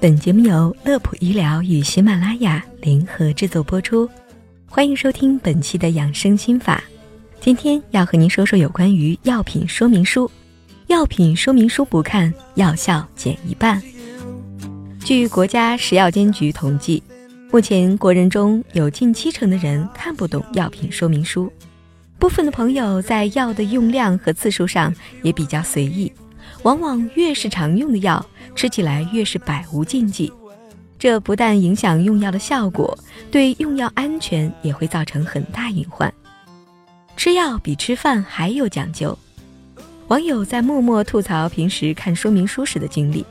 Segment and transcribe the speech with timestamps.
[0.00, 4.08] 本节目由乐普医疗与喜马拉雅联合制作播出，
[4.66, 6.82] 欢迎收听本期的养生心法。
[7.38, 10.30] 今天要和您说说有关于药品说明书。
[10.86, 13.78] 药品说明书不看，药效减一半。
[15.04, 17.02] 据国家食药监局统计，
[17.52, 21.52] 目前国人中有近七成的人看不懂药品说明书，
[22.18, 26.10] 部分的朋友在药的用量和次数上也比较随意。
[26.62, 30.32] 往往越是常用的药，吃起来越是百无禁忌。
[30.98, 32.96] 这不但影响用药的效果，
[33.30, 36.12] 对用药安全也会造成很大隐患。
[37.16, 39.18] 吃药比吃饭还有讲究。
[40.08, 43.24] 网友在默默吐槽平时看说明书时的经历：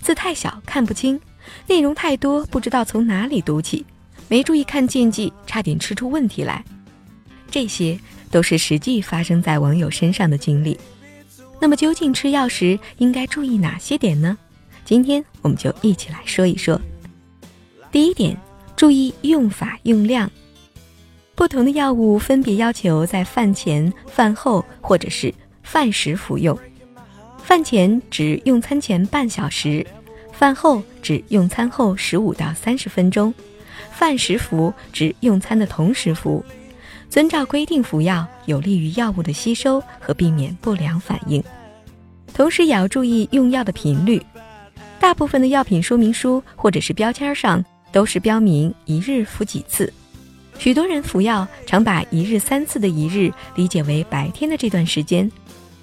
[0.00, 1.20] 字太小看不清，
[1.66, 3.84] 内容太多不知道从哪里读起，
[4.26, 6.64] 没注意看禁忌，差点吃出问题来。
[7.50, 7.98] 这些
[8.30, 10.76] 都是实际发生在网友身上的经历。
[11.60, 14.36] 那么究竟吃药时应该注意哪些点呢？
[14.84, 16.80] 今天我们就一起来说一说。
[17.90, 18.36] 第一点，
[18.76, 20.30] 注意用法用量。
[21.34, 26.58] 不同的药物分别要求在饭前、饭后或者是饭时服用。
[27.38, 29.86] 饭前指用餐前半小时，
[30.32, 33.32] 饭后指用餐后十五到三十分钟，
[33.92, 36.44] 饭时服指用餐的同时服。
[37.08, 41.42] 遵照规定服药，有利于药物的吸收和避免不良反应。
[42.34, 44.20] 同时也要注意用药的频率。
[44.98, 49.92] 大部分的药品说明书或者是标签上都是标明一日服几次。
[50.58, 55.30] 许多人服药常把一日三次的一日理解为白天的这段时间，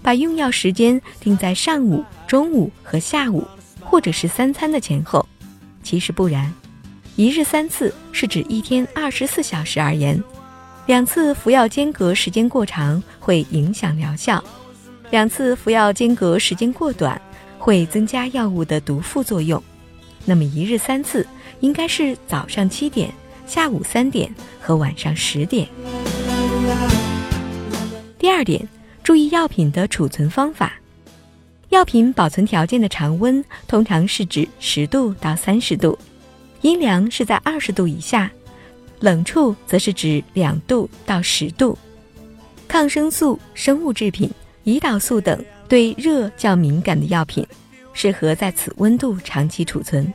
[0.01, 3.47] 把用药时间定在上午、中午和下午，
[3.79, 5.27] 或者是三餐的前后。
[5.83, 6.51] 其实不然，
[7.15, 10.21] 一日三次是指一天二十四小时而言。
[10.85, 14.43] 两次服药间隔时间过长会影响疗效，
[15.11, 17.19] 两次服药间隔时间过短
[17.57, 19.61] 会增加药物的毒副作用。
[20.25, 21.25] 那么一日三次
[21.61, 23.09] 应该是早上七点、
[23.45, 25.65] 下午三点和晚上十点。
[28.19, 28.67] 第二点，
[29.01, 30.73] 注意药品的储存方法。
[31.69, 35.97] 药品保存条件的常温通常是指十度到三十度，
[36.59, 38.29] 阴凉是在二十度以下。
[38.99, 41.77] 冷处则是指两度到十度，
[42.67, 44.29] 抗生素、生物制品、
[44.63, 47.45] 胰岛素等对热较敏感的药品，
[47.93, 50.11] 适合在此温度长期储存。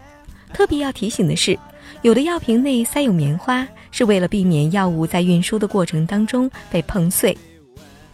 [0.53, 1.59] 特别要提醒的是，
[2.03, 7.37] 有的药瓶内塞有棉花，是为了避免药物在运输的过程当中被碰碎。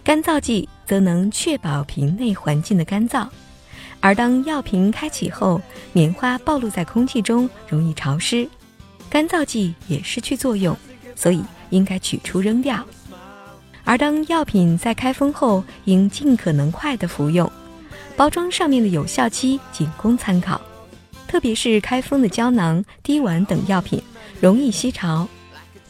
[0.03, 3.27] 干燥剂则能确保瓶内环境的干燥，
[4.01, 5.61] 而当药瓶开启后，
[5.93, 8.47] 棉花暴露在空气中，容易潮湿。
[9.15, 10.77] 干燥剂也失去作用，
[11.15, 12.85] 所以应该取出扔掉。
[13.85, 17.49] 而当药品在开封后，应尽可能快的服用。
[18.17, 20.61] 包装上面的有效期仅供参考，
[21.29, 24.03] 特别是开封的胶囊、滴丸等药品
[24.41, 25.29] 容易吸潮。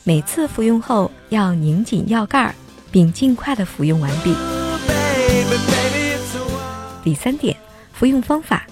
[0.02, 2.54] 每次服用后要拧紧药盖，
[2.92, 4.34] 并尽快的服用完毕。
[7.02, 7.56] 第三点，
[7.94, 8.66] 服用方法：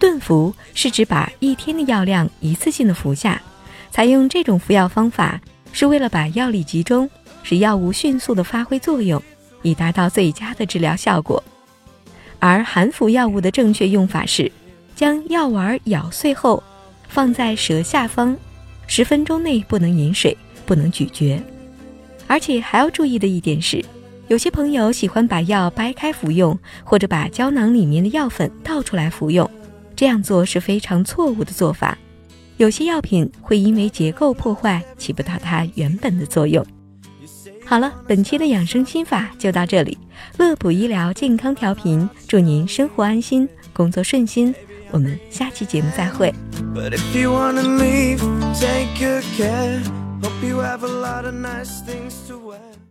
[0.00, 3.40] 顿服是指把一天的药量一次性的服下。
[3.92, 5.38] 采用这种服药方法，
[5.70, 7.08] 是为了把药力集中，
[7.42, 9.22] 使药物迅速的发挥作用，
[9.60, 11.44] 以达到最佳的治疗效果。
[12.38, 14.50] 而含服药物的正确用法是，
[14.96, 16.62] 将药丸咬碎后，
[17.06, 18.34] 放在舌下方，
[18.86, 21.38] 十分钟内不能饮水，不能咀嚼。
[22.26, 23.84] 而且还要注意的一点是，
[24.28, 29.48] 有些朋友喜欢把药掰开服用，或者把胶囊里面的药粉倒出来服用，
[29.94, 31.98] 这样做是非常错误的做法。
[32.56, 36.64] 有些药品会因为结构破坏，起不到它原本的作用。
[37.64, 39.96] 好了，本期的养生心法就到这里。
[40.38, 44.54] 乐普医疗健康调频，祝您生活安心，工作顺心。
[44.90, 46.32] 我们下期节目再会。
[46.74, 48.18] But if you leave,
[48.60, 49.80] take good care.
[50.20, 52.81] Hope you have a lot of nice things to wear.